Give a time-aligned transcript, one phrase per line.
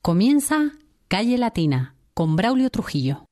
[0.00, 0.72] Comienza
[1.08, 3.27] Calle Latina con Braulio Trujillo.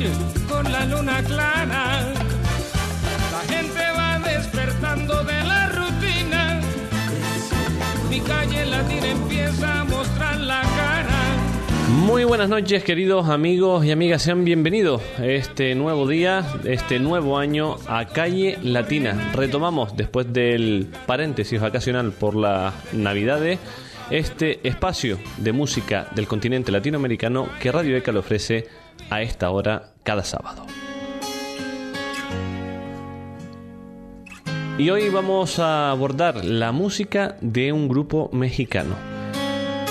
[0.00, 2.12] Luna clara.
[3.32, 6.60] La gente va despertando de la rutina.
[8.10, 11.06] Mi calle latina empieza a mostrar la cara.
[11.88, 17.76] Muy buenas noches queridos amigos y amigas, sean bienvenidos este nuevo día, este nuevo año
[17.86, 19.32] a Calle Latina.
[19.34, 23.58] Retomamos después del paréntesis vacacional por las navidades
[24.10, 28.68] este espacio de música del continente latinoamericano que Radio ECA le ofrece
[29.10, 30.66] a esta hora cada sábado.
[34.78, 38.94] Y hoy vamos a abordar la música de un grupo mexicano.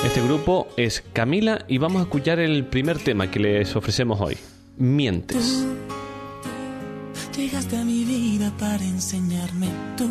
[0.06, 4.38] Este grupo es Camila y vamos a escuchar el primer tema que les ofrecemos hoy,
[4.78, 5.66] Mientes.
[7.36, 10.08] llegaste a mi vida para enseñarme tú.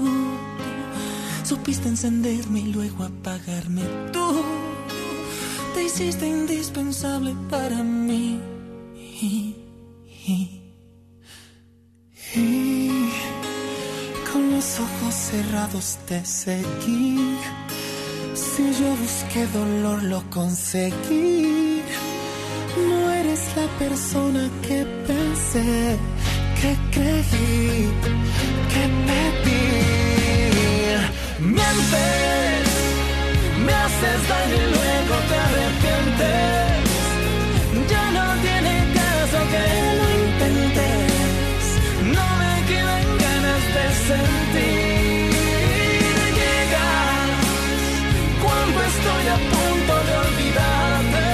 [1.45, 4.43] Supiste encenderme y luego apagarme tú.
[5.75, 8.41] Te hiciste indispensable para mí.
[14.33, 17.39] Con los ojos cerrados te seguí.
[18.35, 21.81] Si yo busqué dolor, lo conseguí.
[22.89, 25.97] No eres la persona que pensé,
[26.61, 27.89] que creí,
[28.73, 29.63] que pedí.
[31.39, 32.69] Mientes,
[33.65, 36.74] me haces daño y luego te arrepientes.
[44.09, 45.31] Sentir.
[46.39, 47.31] Llegas
[48.43, 51.27] cuando estoy a punto de olvidarte.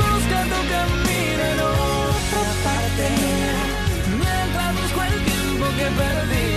[0.00, 3.06] Busca tu camino en otra parte.
[4.22, 6.50] Mientras busco el tiempo que perdí.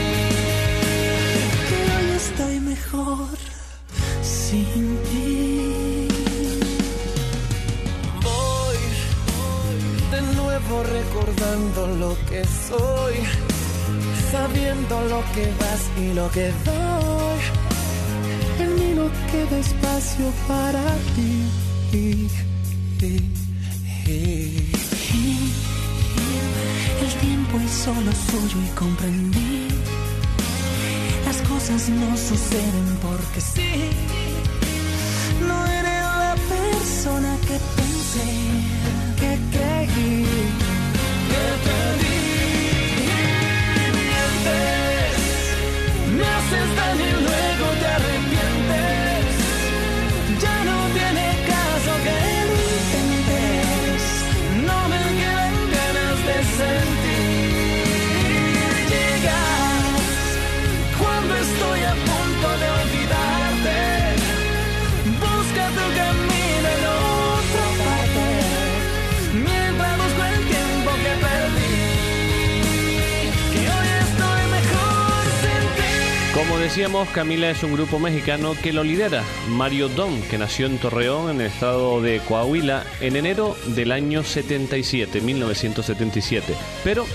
[1.69, 3.37] Que hoy estoy mejor
[4.21, 6.07] sin ti.
[8.27, 8.81] Voy
[10.13, 13.15] de nuevo recordando lo que soy
[14.31, 17.39] sabiendo lo que vas y lo que doy.
[18.59, 18.87] En mí
[19.31, 20.83] queda espacio para
[21.15, 21.47] ti.
[27.03, 29.67] El tiempo es solo suyo y comprendí.
[31.25, 33.89] Las cosas no suceden porque sí.
[35.47, 38.29] No eres la persona que pensé,
[39.19, 40.25] que creí,
[41.29, 41.76] que pedí.
[46.47, 49.25] Haces daño y luego te arrepientes.
[50.41, 54.01] Ya no tiene caso que lo intentes,
[54.67, 57.47] no me quedan ganas de sentir.
[58.93, 60.23] Llegas
[60.99, 62.66] cuando estoy a punto de
[76.67, 79.23] decíamos, Camila es un grupo mexicano que lo lidera.
[79.51, 84.21] Mario Dom, que nació en Torreón, en el estado de Coahuila, en enero del año
[84.21, 86.53] 77, 1977.
[86.83, 87.05] Pero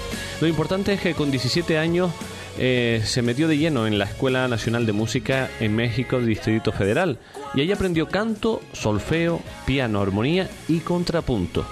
[0.40, 2.10] lo importante es que con 17 años
[2.58, 7.18] eh, se metió de lleno en la Escuela Nacional de Música en México, Distrito Federal,
[7.54, 11.66] y ahí aprendió canto, solfeo, piano, armonía y contrapunto.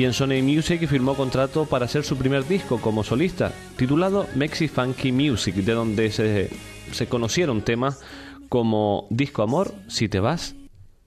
[0.00, 4.66] Y en Sony Music firmó contrato para hacer su primer disco como solista, titulado Mexi
[4.66, 6.48] Funky Music, de donde se
[6.90, 8.00] se conocieron temas
[8.48, 10.56] como Disco Amor, Si te vas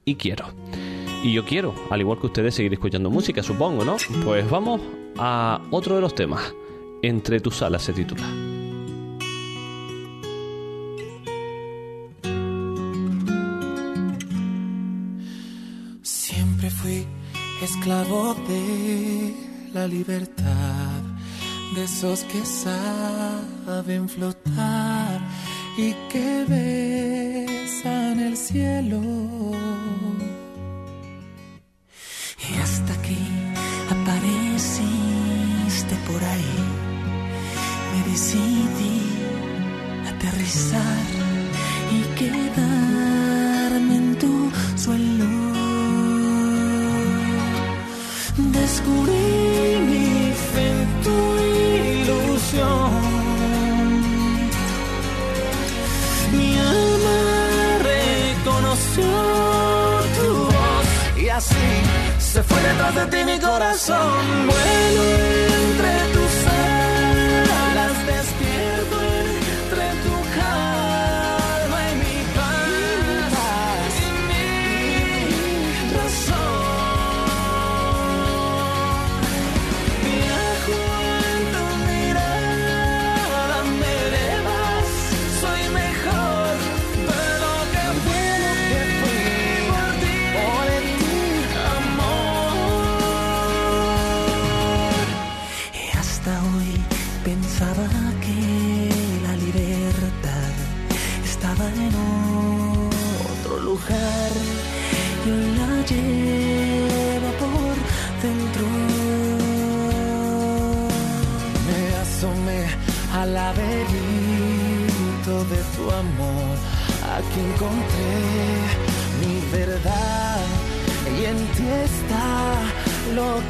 [0.06, 0.46] y Quiero.
[1.24, 3.96] Y yo quiero, al igual que ustedes, seguir escuchando música, supongo, ¿no?
[4.24, 4.80] Pues vamos
[5.18, 6.54] a otro de los temas.
[7.02, 8.53] Entre tus alas se titula.
[17.64, 19.34] Esclavo de
[19.74, 21.02] la libertad
[21.76, 25.22] de esos que saben flotar
[25.78, 29.02] y que besan el cielo.
[32.50, 33.18] Y hasta aquí
[33.96, 36.60] apareciste por ahí,
[37.92, 39.02] me decidí
[40.12, 41.06] aterrizar
[41.92, 42.73] y quedarme
[62.74, 64.48] detrás de ti mi corazón.
[64.48, 64.93] Vuelo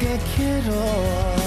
[0.00, 1.43] que quiero.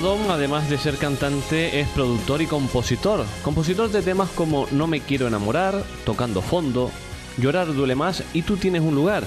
[0.00, 3.24] Dom, además de ser cantante, es productor y compositor.
[3.42, 6.90] Compositor de temas como No me quiero enamorar, Tocando fondo,
[7.36, 9.24] Llorar duele más y Tú tienes un lugar.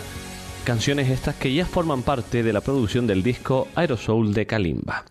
[0.63, 5.03] Canciones estas que ya forman parte de la producción del disco Aerosoul de Kalimba.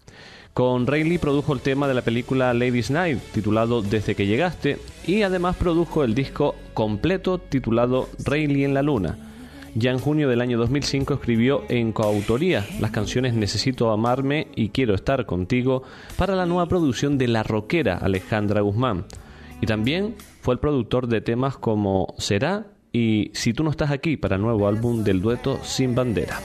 [0.55, 5.23] Con Rayleigh produjo el tema de la película Ladies Night, titulado Desde que llegaste, y
[5.23, 9.30] además produjo el disco completo titulado Rayleigh en la luna.
[9.75, 14.95] Ya en junio del año 2005 escribió en coautoría las canciones Necesito amarme y Quiero
[14.95, 15.85] estar contigo
[16.17, 19.05] para la nueva producción de la rockera Alejandra Guzmán.
[19.61, 24.17] Y también fue el productor de temas como Será y Si tú no estás aquí
[24.17, 26.41] para el nuevo álbum del dueto Sin Bandera.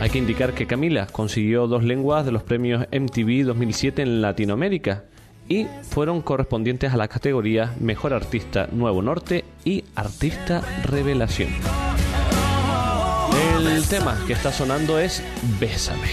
[0.00, 5.04] Hay que indicar que Camila consiguió dos lenguas de los premios MTV 2007 en Latinoamérica
[5.48, 11.50] y fueron correspondientes a las categorías Mejor Artista Nuevo Norte y Artista Revelación.
[13.34, 15.22] El tema que está sonando es
[15.58, 16.08] Bésame.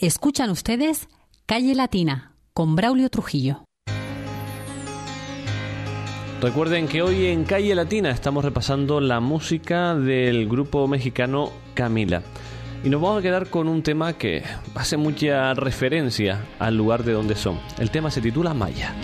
[0.00, 1.10] Escuchan ustedes
[1.44, 3.64] Calle Latina con Braulio Trujillo.
[6.40, 12.22] Recuerden que hoy en Calle Latina estamos repasando la música del grupo mexicano Camila.
[12.82, 14.42] Y nos vamos a quedar con un tema que
[14.74, 17.60] hace mucha referencia al lugar de donde son.
[17.78, 18.94] El tema se titula Maya.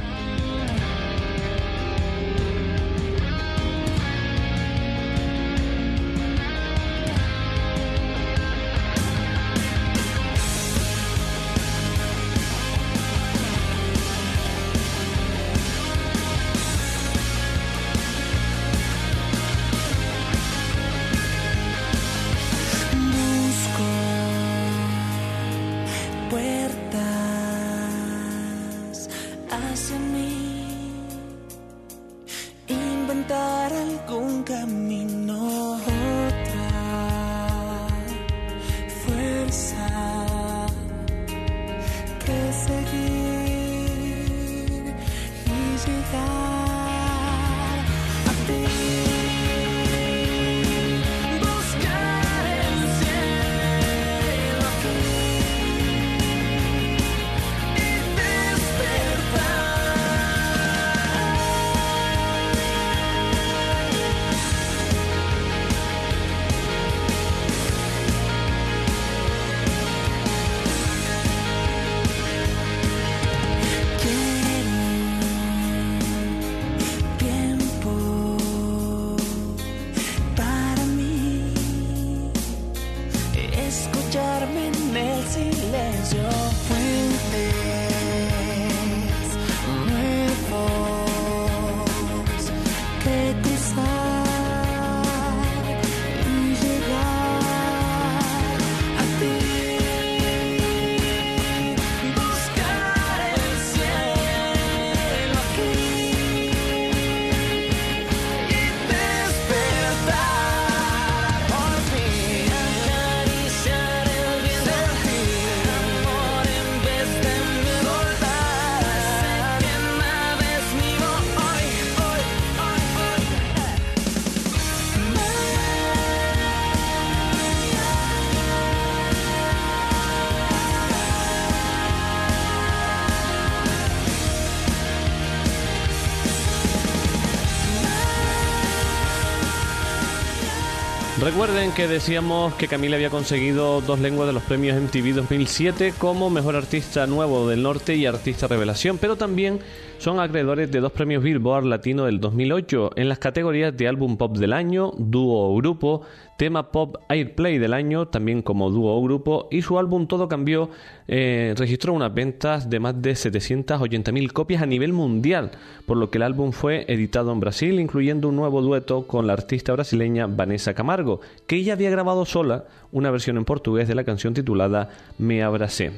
[141.74, 146.56] Que decíamos que Camila había conseguido dos lenguas de los premios MTV 2007 como Mejor
[146.56, 149.58] Artista Nuevo del Norte y Artista Revelación, pero también
[149.98, 154.36] son acreedores de dos premios Billboard Latino del 2008 en las categorías de Álbum Pop
[154.38, 156.02] del Año, Dúo o Grupo,
[156.38, 160.70] Tema Pop Airplay del Año, también como dúo o grupo, y su álbum Todo Cambió
[161.08, 165.52] eh, registró unas ventas de más de 780.000 copias a nivel mundial,
[165.86, 169.32] por lo que el álbum fue editado en Brasil, incluyendo un nuevo dueto con la
[169.32, 174.04] artista brasileña Vanessa Camargo, que ella había grabado sola una versión en portugués de la
[174.04, 175.92] canción titulada Me Abracé.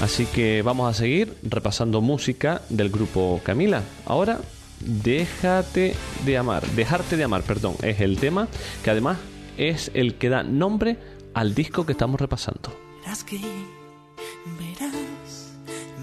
[0.00, 3.82] Así que vamos a seguir repasando música del grupo Camila.
[4.06, 4.38] Ahora,
[4.80, 5.94] Déjate
[6.24, 8.48] de amar, dejarte de amar, perdón, es el tema
[8.84, 9.18] que además
[9.56, 10.98] es el que da nombre
[11.34, 12.76] al disco que estamos repasando.
[14.58, 15.52] Verás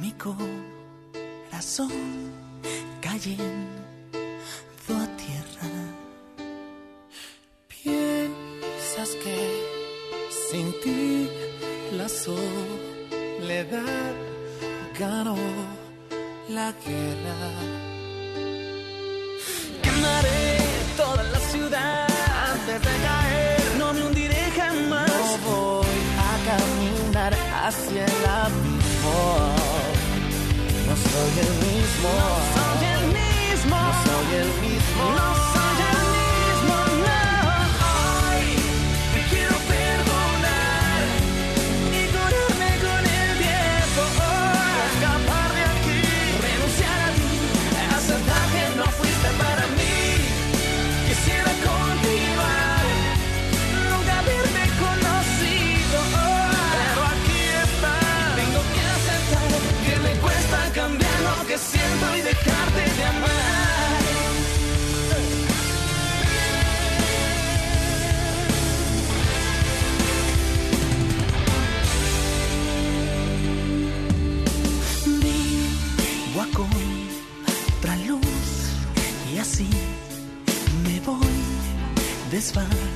[0.02, 1.92] mi corazón
[3.02, 3.44] cayendo
[4.90, 5.72] a tierra.
[7.68, 9.38] Piensas que
[10.50, 11.30] sin ti
[11.98, 12.46] la soledad
[15.00, 15.38] ganó
[16.50, 17.84] la guerra.
[31.14, 32.10] Nostalgia mismo.
[32.10, 32.98] Nostalgia
[34.42, 35.53] it means more.
[82.44, 82.93] satisfied.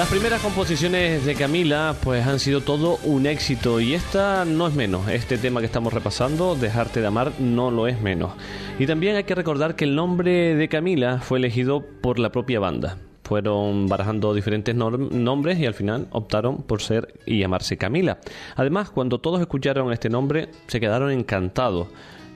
[0.00, 4.74] Las primeras composiciones de Camila pues han sido todo un éxito y esta no es
[4.74, 5.06] menos.
[5.08, 8.32] Este tema que estamos repasando, Dejarte de amar, no lo es menos.
[8.78, 12.60] Y también hay que recordar que el nombre de Camila fue elegido por la propia
[12.60, 12.96] banda.
[13.24, 18.20] Fueron barajando diferentes nombres y al final optaron por ser y llamarse Camila.
[18.56, 21.88] Además, cuando todos escucharon este nombre, se quedaron encantados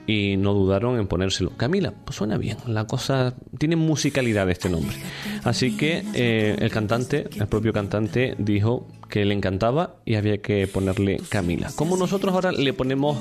[0.07, 1.51] y no dudaron en ponérselo.
[1.57, 4.95] Camila, pues suena bien, la cosa tiene musicalidad este nombre.
[5.43, 10.67] Así que eh, el cantante, el propio cantante, dijo que le encantaba y había que
[10.67, 11.71] ponerle Camila.
[11.75, 13.17] Como nosotros ahora le ponemos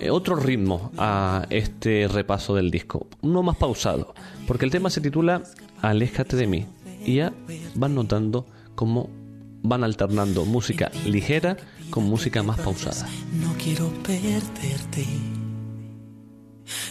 [0.00, 4.14] eh, otro ritmo a este repaso del disco, uno más pausado,
[4.46, 5.42] porque el tema se titula
[5.82, 6.66] Aléjate de mí
[7.04, 7.32] y ya
[7.74, 9.10] van notando cómo
[9.62, 11.56] van alternando música ligera
[11.90, 13.08] con música más pausada.
[13.40, 15.35] No quiero perderte.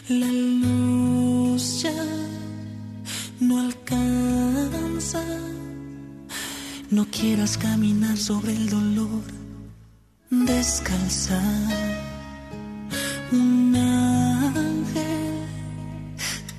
[0.08, 2.06] La luz ya
[3.40, 5.24] no alcanza.
[6.90, 9.24] No quieras caminar sobre el dolor.
[10.30, 11.42] Descalza.
[13.32, 15.46] Un ángel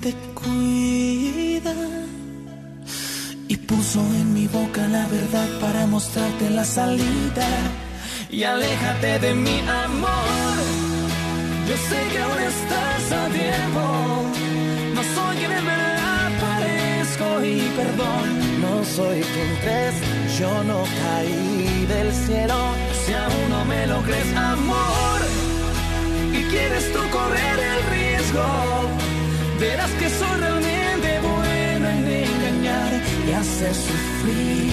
[0.01, 1.75] te cuida
[3.49, 7.49] y puso en mi boca la verdad para mostrarte la salida.
[8.31, 10.86] Y aléjate de mi amor.
[11.69, 13.83] Yo sé que aún estás a tiempo.
[14.95, 18.27] No soy quien en verdad parezco y perdón.
[18.61, 19.95] No soy quien crees.
[20.39, 22.59] Yo no caí del cielo.
[23.05, 25.21] Si aún no me lo crees, amor.
[26.33, 28.47] Y quieres tú correr el riesgo.
[29.59, 32.93] Verás que soy realmente bueno en engañar
[33.29, 34.73] y hacer sufrir.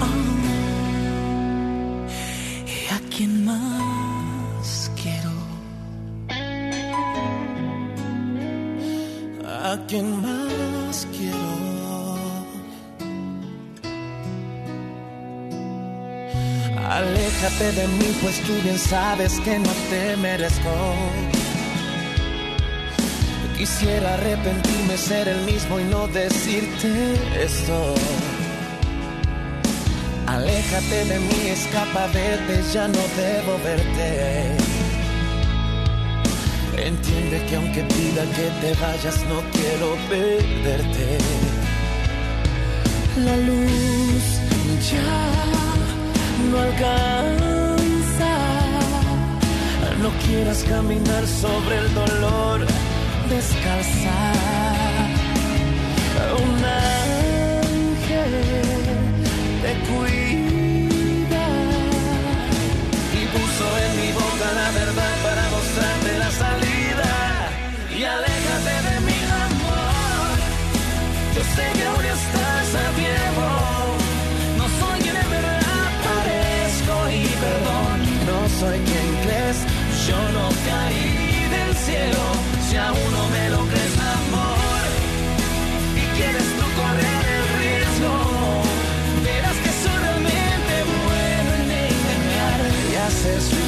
[0.00, 0.27] Oh.
[9.70, 12.16] ¿A quién más quiero?
[16.88, 20.70] Aléjate de mí, pues tú bien sabes que no te merezco.
[23.58, 26.88] Quisiera arrepentirme, ser el mismo y no decirte
[27.44, 27.94] esto.
[30.28, 34.67] Aléjate de mí, escapa, vete, ya no debo verte.
[36.84, 41.18] Entiende que aunque pida que te vayas, no quiero perderte.
[43.24, 44.24] La luz
[44.90, 45.22] ya
[46.50, 48.32] no alcanza.
[50.02, 52.66] No quieras caminar sobre el dolor
[53.28, 54.16] descalza.
[56.40, 56.64] Un
[78.58, 79.58] soy quien crees.
[80.06, 82.24] Yo no caí del cielo.
[82.68, 84.84] Si aún no me lo crees, amor.
[86.02, 88.14] Y quieres tú correr el riesgo.
[89.24, 90.74] Verás que soy realmente
[91.06, 93.67] bueno en engañar y hacer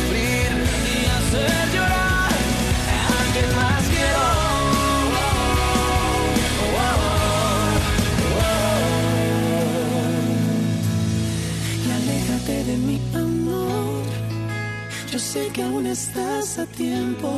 [16.01, 17.29] estás a tiempo.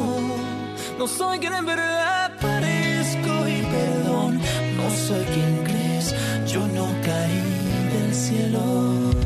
[0.98, 4.40] No soy quien en verdad parezco y perdón.
[4.77, 6.14] No soy quien crees.
[6.46, 7.42] Yo no caí
[7.92, 9.21] del cielo.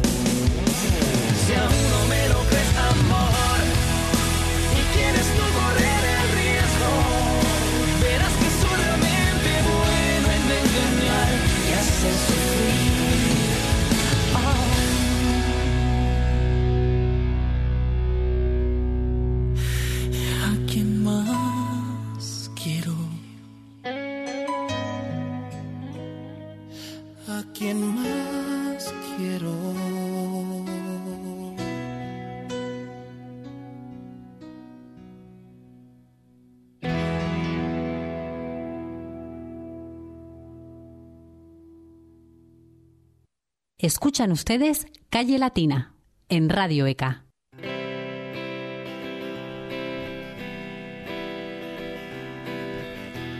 [43.86, 45.94] Escuchan ustedes Calle Latina
[46.28, 47.24] en Radio ECA.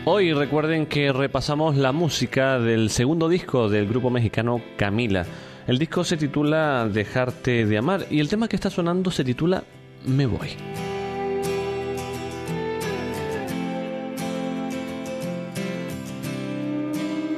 [0.05, 5.27] Hoy recuerden que repasamos la música del segundo disco del grupo mexicano Camila.
[5.67, 9.65] El disco se titula Dejarte de amar y el tema que está sonando se titula
[10.07, 10.51] Me voy.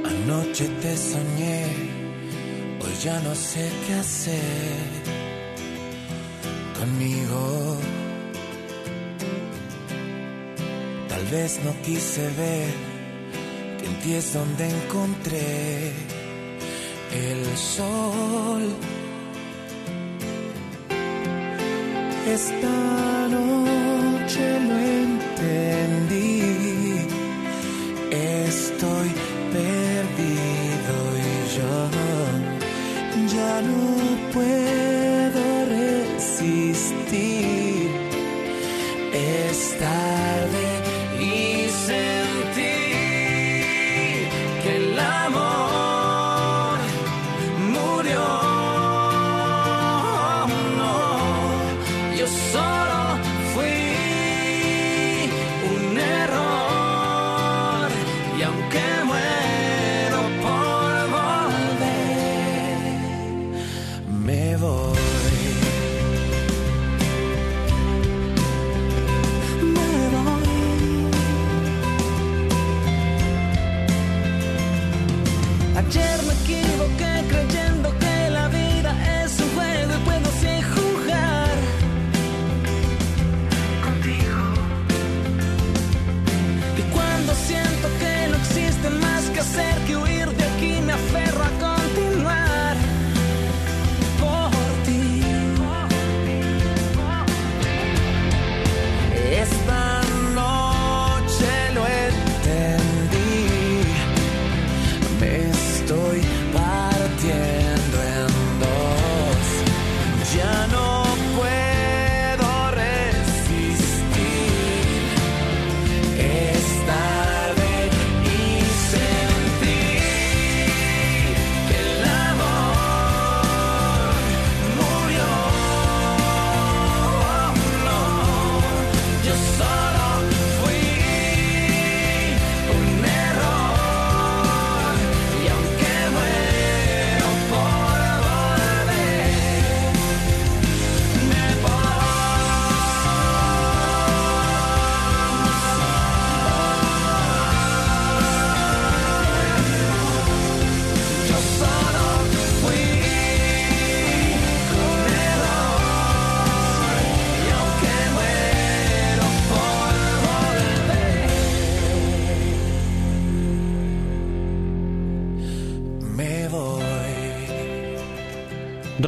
[0.04, 1.87] Anoche te soñé,
[3.02, 4.88] ya no sé qué hacer
[6.78, 7.76] conmigo.
[11.08, 12.72] Tal vez no quise ver
[13.78, 15.92] que en ti es donde encontré
[17.12, 18.62] el sol.
[22.26, 24.87] Esta noche lo
[34.32, 34.67] puedo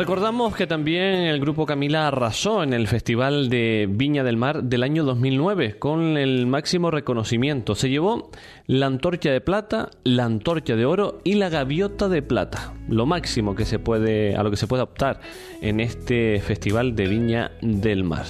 [0.01, 4.83] Recordamos que también el grupo Camila arrasó en el Festival de Viña del Mar del
[4.83, 7.75] año 2009 con el máximo reconocimiento.
[7.75, 8.31] Se llevó
[8.67, 12.73] la antorcha de plata, la antorcha de oro y la gaviota de plata.
[12.89, 15.21] Lo máximo que se puede a lo que se puede optar
[15.61, 18.25] en este Festival de Viña del Mar.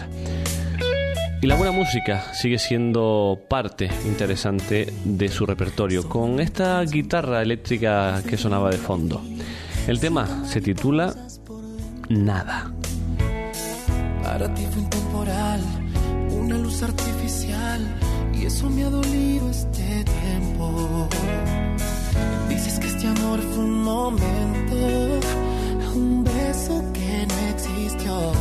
[1.40, 8.24] Y la buena música sigue siendo parte interesante de su repertorio, con esta guitarra eléctrica
[8.28, 9.22] que sonaba de fondo.
[9.86, 11.14] El tema se titula
[12.10, 12.68] Nada.
[14.24, 15.60] Para ti fue temporal,
[16.32, 17.80] una luz artificial,
[18.34, 21.08] y eso me ha dolido este tiempo.
[22.48, 24.76] Dices que este amor fue un momento,
[25.94, 28.32] un beso que no existió.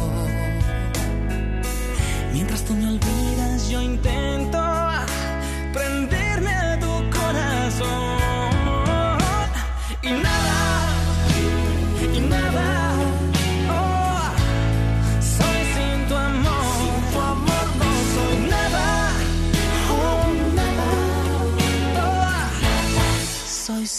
[2.34, 4.60] Mientras tú me olvidas, yo intento
[5.74, 8.19] prenderme a tu corazón.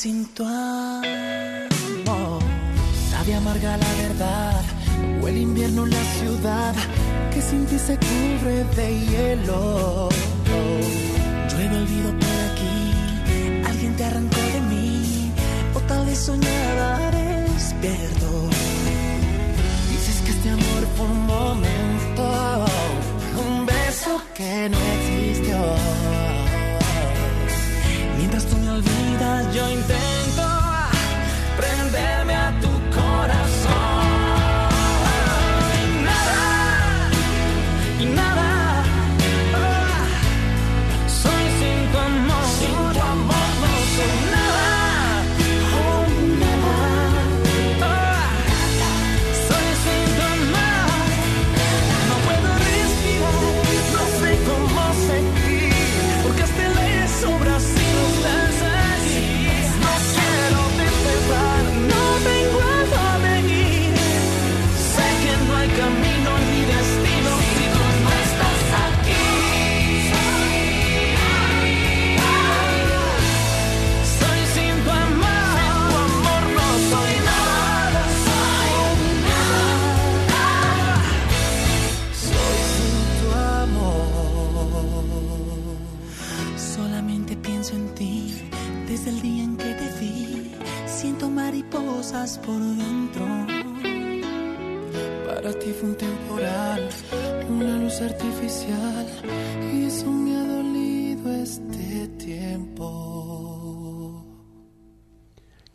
[0.01, 1.03] Sin tu amor.
[3.11, 4.63] Sabe amarga la verdad,
[5.23, 6.75] o el invierno en la ciudad,
[7.35, 10.09] que sin ti se cubre de hielo.
[29.53, 30.10] Yo intento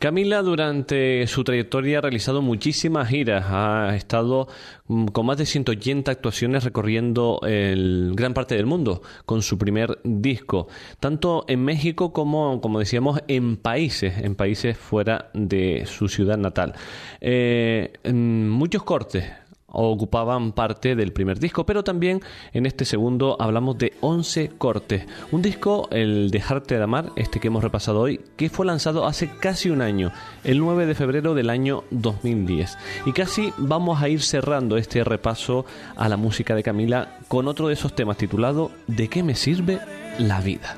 [0.06, 4.46] Camila durante su trayectoria ha realizado muchísimas giras, ha estado
[4.86, 9.98] mm, con más de 180 actuaciones recorriendo el, gran parte del mundo con su primer
[10.04, 10.68] disco,
[11.00, 16.74] tanto en México como, como decíamos, en países, en países fuera de su ciudad natal.
[17.20, 19.24] Eh, muchos cortes,
[19.68, 25.06] ocupaban parte del primer disco, pero también en este segundo hablamos de 11 cortes.
[25.32, 29.28] Un disco, el Dejarte de Amar, este que hemos repasado hoy, que fue lanzado hace
[29.28, 30.12] casi un año,
[30.44, 32.78] el 9 de febrero del año 2010.
[33.06, 37.68] Y casi vamos a ir cerrando este repaso a la música de Camila con otro
[37.68, 39.80] de esos temas titulado ¿De qué me sirve
[40.18, 40.76] la vida?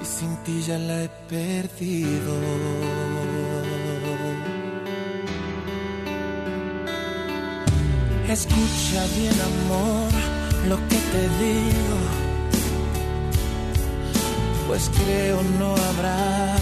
[0.00, 3.11] Y sin ti ya la he perdido.
[8.28, 10.10] Escucha bien amor
[10.68, 11.98] lo que te digo,
[14.68, 16.56] pues creo no habrá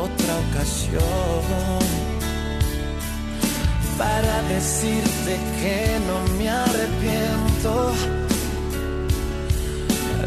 [0.00, 1.82] otra ocasión
[3.98, 7.92] para decirte que no me arrepiento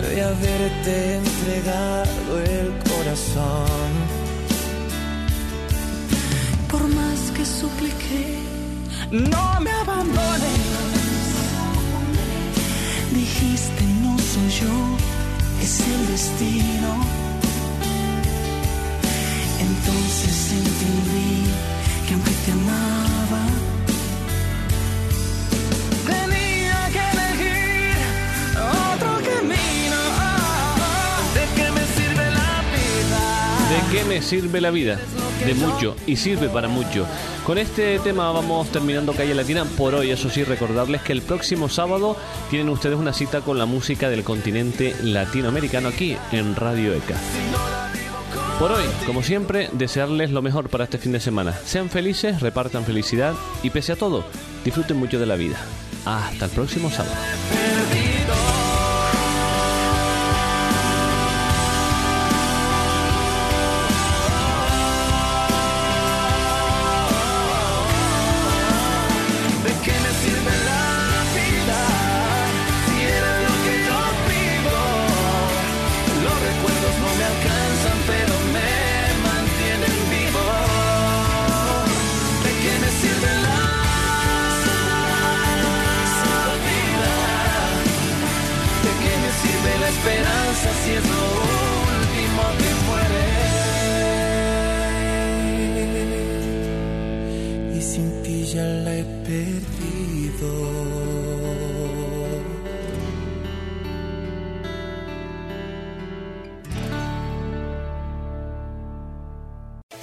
[0.09, 3.89] de haberte entregado el corazón.
[6.69, 8.39] Por más que supliqué,
[9.11, 10.64] no me abandones.
[13.45, 14.97] No soy yo,
[15.61, 16.89] es el destino.
[19.59, 21.43] Entonces entendí
[22.07, 23.43] que aunque te amaba,
[33.95, 34.99] qué me sirve la vida?
[35.45, 37.07] De mucho, y sirve para mucho.
[37.45, 40.11] Con este tema vamos terminando Calle Latina por hoy.
[40.11, 42.17] Eso sí, recordarles que el próximo sábado
[42.49, 47.15] tienen ustedes una cita con la música del continente latinoamericano aquí en Radio ECA.
[48.59, 51.53] Por hoy, como siempre, desearles lo mejor para este fin de semana.
[51.63, 54.25] Sean felices, repartan felicidad y pese a todo,
[54.65, 55.57] disfruten mucho de la vida.
[56.05, 57.15] Hasta el próximo sábado.